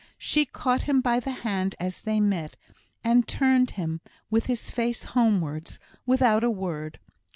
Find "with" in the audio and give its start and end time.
4.31-4.47